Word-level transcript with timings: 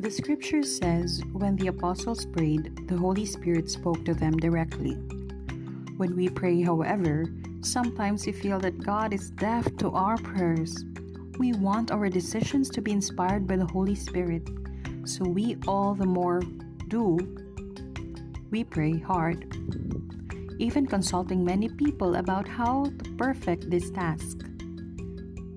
The 0.00 0.10
scripture 0.10 0.62
says 0.62 1.20
when 1.32 1.56
the 1.56 1.66
apostles 1.66 2.24
prayed, 2.24 2.88
the 2.88 2.96
Holy 2.96 3.26
Spirit 3.26 3.70
spoke 3.70 4.02
to 4.06 4.14
them 4.14 4.32
directly. 4.32 4.94
When 5.98 6.16
we 6.16 6.30
pray, 6.30 6.62
however, 6.62 7.26
sometimes 7.60 8.24
we 8.24 8.32
feel 8.32 8.58
that 8.60 8.82
God 8.82 9.12
is 9.12 9.28
deaf 9.28 9.76
to 9.76 9.90
our 9.90 10.16
prayers. 10.16 10.86
We 11.38 11.52
want 11.52 11.92
our 11.92 12.08
decisions 12.08 12.70
to 12.70 12.80
be 12.80 12.92
inspired 12.92 13.46
by 13.46 13.56
the 13.56 13.66
Holy 13.66 13.94
Spirit, 13.94 14.48
so 15.04 15.22
we 15.28 15.58
all 15.68 15.94
the 15.94 16.06
more 16.06 16.40
do. 16.88 17.18
We 18.50 18.64
pray 18.64 18.98
hard, 18.98 19.54
even 20.58 20.86
consulting 20.86 21.44
many 21.44 21.68
people 21.68 22.14
about 22.14 22.48
how 22.48 22.84
to 22.84 23.10
perfect 23.18 23.68
this 23.68 23.90
task. 23.90 24.38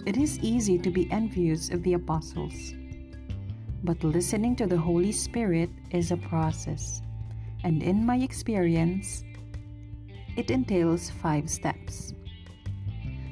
It 0.05 0.17
is 0.17 0.37
easy 0.39 0.77
to 0.79 0.91
be 0.91 1.09
envious 1.11 1.69
of 1.69 1.81
the 1.83 1.93
apostles. 1.93 2.73
But 3.83 4.01
listening 4.01 4.55
to 4.57 4.65
the 4.65 4.77
Holy 4.77 5.11
Spirit 5.11 5.69
is 5.91 6.11
a 6.11 6.17
process. 6.17 7.01
And 7.65 7.83
in 7.83 8.05
my 8.05 8.17
experience, 8.17 9.23
it 10.37 10.51
entails 10.51 11.09
five 11.09 11.49
steps. 11.49 12.13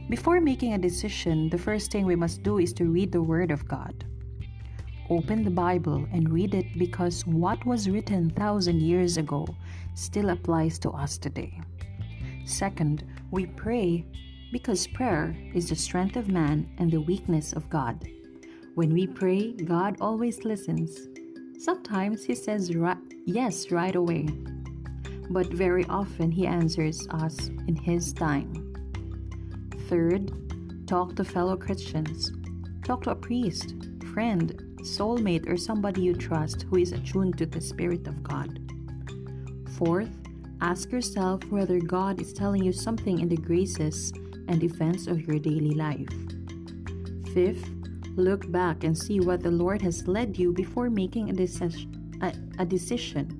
Before 0.09 0.41
making 0.41 0.73
a 0.73 0.77
decision, 0.77 1.49
the 1.49 1.57
first 1.57 1.89
thing 1.89 2.05
we 2.05 2.17
must 2.17 2.43
do 2.43 2.59
is 2.59 2.73
to 2.73 2.91
read 2.91 3.13
the 3.13 3.23
Word 3.23 3.49
of 3.49 3.65
God. 3.65 4.03
Open 5.09 5.43
the 5.43 5.51
Bible 5.51 6.05
and 6.11 6.31
read 6.31 6.53
it 6.53 6.77
because 6.77 7.25
what 7.25 7.65
was 7.65 7.89
written 7.89 8.29
thousand 8.29 8.81
years 8.81 9.15
ago 9.15 9.47
still 9.95 10.31
applies 10.31 10.77
to 10.79 10.91
us 10.91 11.17
today. 11.17 11.61
Second, 12.45 13.05
we 13.31 13.45
pray 13.45 14.05
because 14.51 14.85
prayer 14.87 15.33
is 15.53 15.69
the 15.69 15.75
strength 15.75 16.17
of 16.17 16.27
man 16.27 16.69
and 16.77 16.91
the 16.91 16.99
weakness 16.99 17.53
of 17.53 17.69
God. 17.69 18.05
When 18.75 18.93
we 18.93 19.05
pray, 19.05 19.51
God 19.51 19.97
always 19.99 20.45
listens. 20.45 21.07
Sometimes 21.59 22.23
He 22.23 22.35
says 22.35 22.71
yes 23.25 23.69
right 23.69 23.95
away, 23.95 24.27
but 25.29 25.47
very 25.47 25.85
often 25.89 26.31
He 26.31 26.47
answers 26.47 27.05
us 27.09 27.47
in 27.67 27.75
His 27.75 28.13
time. 28.13 28.73
Third, 29.89 30.31
talk 30.87 31.17
to 31.17 31.25
fellow 31.25 31.57
Christians. 31.57 32.31
Talk 32.85 33.03
to 33.03 33.11
a 33.11 33.15
priest, 33.15 33.75
friend, 34.13 34.51
soulmate, 34.83 35.49
or 35.49 35.57
somebody 35.57 36.01
you 36.01 36.13
trust 36.13 36.63
who 36.63 36.77
is 36.77 36.93
attuned 36.93 37.37
to 37.39 37.45
the 37.45 37.59
Spirit 37.59 38.07
of 38.07 38.23
God. 38.23 38.57
Fourth, 39.77 40.15
ask 40.61 40.91
yourself 40.91 41.43
whether 41.49 41.79
God 41.79 42.21
is 42.21 42.31
telling 42.31 42.63
you 42.63 42.71
something 42.71 43.19
in 43.19 43.27
the 43.27 43.35
graces 43.35 44.13
and 44.47 44.63
events 44.63 45.07
of 45.07 45.27
your 45.27 45.39
daily 45.39 45.75
life. 45.75 46.07
Fifth, 47.33 47.69
look 48.21 48.51
back 48.51 48.83
and 48.83 48.97
see 48.97 49.19
what 49.19 49.43
the 49.43 49.51
Lord 49.51 49.81
has 49.81 50.07
led 50.07 50.37
you 50.37 50.53
before 50.53 50.89
making 50.89 51.29
a, 51.29 51.33
decision. 51.33 52.19
A, 52.21 52.33
a 52.61 52.65
decision. 52.65 53.37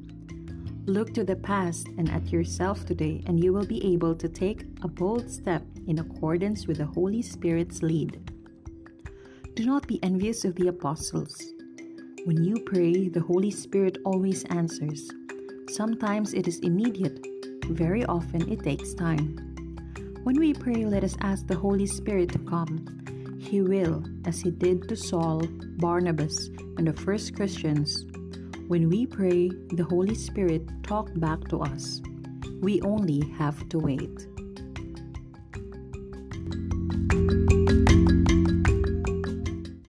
Look 0.88 1.14
to 1.14 1.24
the 1.24 1.36
past 1.36 1.88
and 1.98 2.10
at 2.10 2.32
yourself 2.32 2.86
today, 2.86 3.24
and 3.28 3.42
you 3.42 3.54
will 3.54 3.66
be 3.66 3.94
able 3.94 4.16
to 4.16 4.28
take 4.28 4.66
a 4.82 4.88
bold 4.88 5.30
step 5.30 5.64
in 5.88 6.00
accordance 6.00 6.66
with 6.66 6.78
the 6.78 6.86
Holy 6.86 7.22
Spirit's 7.22 7.84
lead. 7.84 8.20
Do 9.56 9.66
not 9.66 9.88
be 9.88 10.02
envious 10.02 10.44
of 10.44 10.56
the 10.56 10.70
apostles. 10.70 11.40
When 12.26 12.44
you 12.44 12.64
pray, 12.66 13.10
the 13.10 13.22
Holy 13.22 13.52
Spirit 13.52 14.00
always 14.06 14.44
answers. 14.46 15.10
Sometimes 15.70 16.34
it 16.34 16.48
is 16.48 16.60
immediate, 16.60 17.26
very 17.66 18.04
often 18.06 18.52
it 18.52 18.64
takes 18.64 18.94
time. 18.94 19.38
When 20.24 20.40
we 20.40 20.54
pray, 20.54 20.86
let 20.86 21.04
us 21.04 21.18
ask 21.22 21.48
the 21.48 21.56
Holy 21.56 21.86
Spirit 21.86 22.30
to 22.30 22.40
come. 22.40 23.01
He 23.42 23.62
will, 23.62 24.04
as 24.26 24.40
He 24.40 24.52
did 24.52 24.88
to 24.88 24.96
Saul, 24.96 25.42
Barnabas, 25.80 26.50
and 26.78 26.88
the 26.88 26.94
first 26.94 27.36
Christians. 27.36 28.06
When 28.68 28.88
we 28.88 29.06
pray, 29.06 29.50
the 29.50 29.84
Holy 29.84 30.16
Spirit 30.16 30.62
talked 30.84 31.20
back 31.20 31.48
to 31.50 31.62
us. 31.62 32.02
We 32.62 32.82
only 32.82 33.28
have 33.38 33.68
to 33.70 33.80
wait. 33.80 34.28